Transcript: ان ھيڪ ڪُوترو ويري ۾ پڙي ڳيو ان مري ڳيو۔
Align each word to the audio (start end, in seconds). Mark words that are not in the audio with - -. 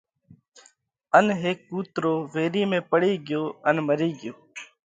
ان 1.17 1.25
ھيڪ 1.41 1.59
ڪُوترو 1.69 2.13
ويري 2.33 2.63
۾ 2.71 2.79
پڙي 2.91 3.11
ڳيو 3.27 3.43
ان 3.67 3.75
مري 3.87 4.09
ڳيو۔ 4.19 4.33